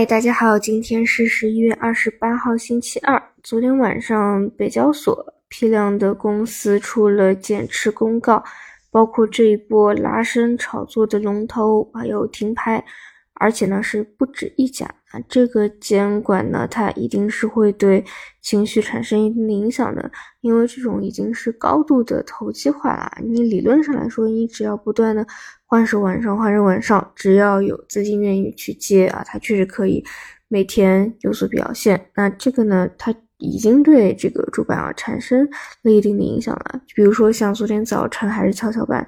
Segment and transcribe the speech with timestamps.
[0.00, 3.22] 嗨，大家好，今天是十一月二十八号，星期二。
[3.42, 8.42] 昨天晚上，北交所批量的公司出了减持公告，
[8.90, 12.82] 包括这一波拉升炒作的龙头，还有停牌。
[13.40, 15.20] 而且呢，是不止一家啊。
[15.26, 18.04] 这个监管呢，它一定是会对
[18.42, 20.10] 情绪产生一定的影响的，
[20.42, 23.10] 因为这种已经是高度的投机化了。
[23.24, 25.26] 你理论上来说，你只要不断的
[25.64, 30.04] 换手往上，换手往上，只要有资金愿意去接啊，它确实可以
[30.48, 32.08] 每天有所表现。
[32.14, 35.48] 那这个呢，它已经对这个主板啊产生
[35.82, 36.80] 了一定的影响了。
[36.94, 39.06] 比如说像昨天早晨还是跷跷板。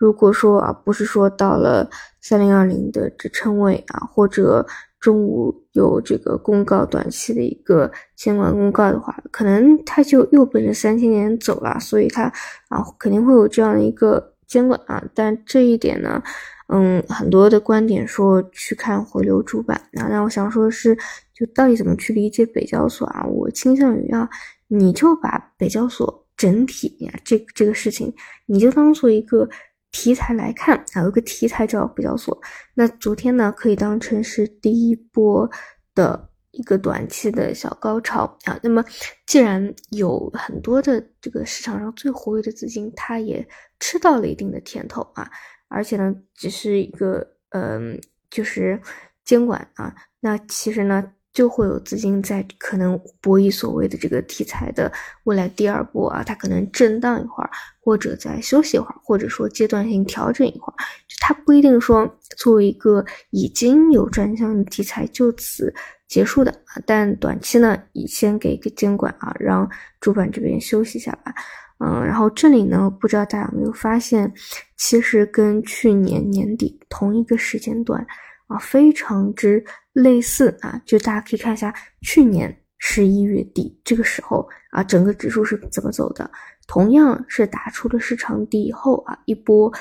[0.00, 1.86] 如果说啊，不是说到了
[2.22, 4.66] 三零二零的支撑位啊，或者
[4.98, 12.22] 中午有这个公告短期的一个监管公告的话，可能它就又奔着三千点走了，所以它
[12.68, 15.04] 啊肯定会有这样的一个监管啊。
[15.14, 16.22] 但这一点呢，
[16.68, 20.96] 嗯，很多的观点说去看回流主板啊，那我想说的是，
[21.34, 23.22] 就到底怎么去理解北交所啊？
[23.26, 24.26] 我倾向于啊，
[24.68, 28.10] 你就把北交所整体呀这这个事情，
[28.46, 29.46] 你就当做一个。
[29.92, 32.40] 题材来看啊，有个题材叫北交所。
[32.74, 35.50] 那昨天呢，可以当成是第一波
[35.94, 38.58] 的一个短期的小高潮啊。
[38.62, 38.84] 那么，
[39.26, 43.46] 既然有很多的这个市场上最活跃的资金，它也
[43.78, 45.30] 吃到了一定的甜头啊，
[45.68, 48.80] 而且呢，只是一个嗯，就是
[49.24, 49.94] 监管啊。
[50.20, 51.12] 那其实呢。
[51.32, 54.90] 就会有资金在可能博弈所谓的这个题材的
[55.24, 57.50] 未来第二波啊，它可能震荡一会儿，
[57.80, 60.74] 或者再休息一会儿，或者说阶段性调整一会儿，
[61.20, 65.72] 它不一定说作为一个已经有专项的题材就此
[66.08, 66.82] 结束的啊。
[66.84, 71.32] 但短期呢，以先给一个监管啊，让主板这边休息一下吧。
[71.78, 74.30] 嗯，然后这里呢，不知道大家有没有发现，
[74.76, 78.04] 其实跟去年年底同一个时间段。
[78.50, 86.30] 啊，非常之类似啊，就大家可以看一下去年十一月底这个时候啊，整个指数是怎么走的？
[86.66, 89.72] 同样是打出了市场底以后啊，一波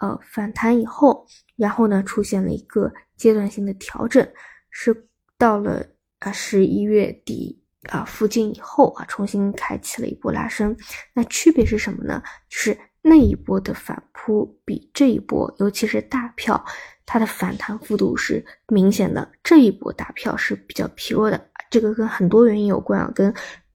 [0.00, 1.26] 呃反弹以后，
[1.56, 4.26] 然后呢出现了一个阶段性的调整，
[4.70, 5.08] 是
[5.38, 5.86] 到了
[6.18, 10.76] 啊十一月底啊附近以后啊，重新开启了一波拉升。
[11.14, 12.22] 那区别是什么呢？
[12.48, 16.64] 就是那一波的反扑比这一波，尤其是大票。
[17.06, 21.38] 它的反弹幅度是明显的，这一波大票是比较疲弱的，
[21.68, 23.30] 这个跟很多原因有关啊，跟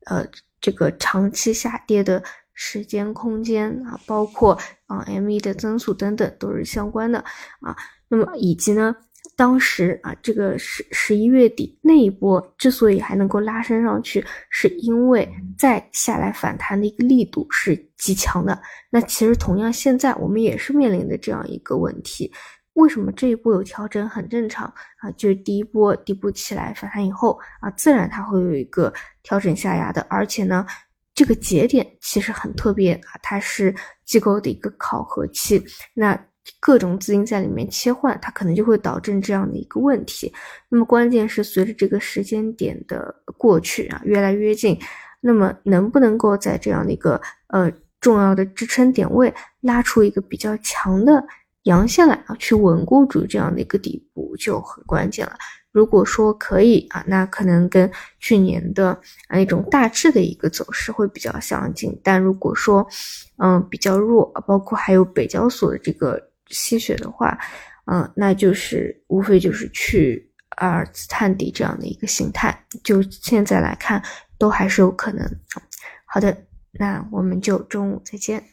[0.08, 0.26] 呃
[0.60, 2.24] 这个长期下跌的
[2.56, 4.58] 时间空间啊，包括
[4.88, 7.20] 啊 M E 的增速等等都是相关的
[7.62, 7.78] 啊。
[8.08, 8.96] 那么以及呢，
[9.36, 18.60] 当时啊这个十十一月底那一波之所以还能够拉升上去，是因为再下来反弹的一个力度是极强的。
[18.90, 22.32] 那其实同样现在我们也是面临的这样一个问题。
[22.74, 24.66] 为什么这一波有调整很正常
[25.00, 25.12] 啊？
[25.18, 30.66] 就是第一波底部起来反弹以后啊，自然它会有一个调整下压的，而且呢，
[31.14, 33.76] 这个节点其实很特别啊，它是
[34.06, 35.62] 机构的一个考核期，
[35.94, 36.18] 那
[36.60, 40.32] 各种资金在里面切换，它可能就会导致这样的一个问题。
[40.70, 44.78] 那么关键是随着这个时间点的过去啊，越来越近，
[45.22, 51.24] 那么能不能够在这样的一个呃重要的支撑点位拉出一个比较强的？
[51.64, 55.34] 阳线来啊，去稳固住这样的一个底部就很关键了。
[55.72, 58.92] 如果说可以啊，那可能跟去年的
[59.28, 62.00] 啊那种大致的一个走势会比较相近。
[62.02, 62.88] 但如果说
[63.38, 67.38] 嗯比较弱，包括还有北交所的这个吸血的话，
[67.86, 72.66] 嗯，那就是无非就是去二次探底这样的一个形态。
[72.84, 74.04] 就现在来看，
[74.38, 75.26] 都还是有可能。
[76.06, 78.44] 好的，那我们就中午再见。